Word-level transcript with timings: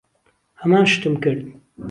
ھەمان 0.61 0.83
شتم 0.95 1.13
کرد. 1.27 1.43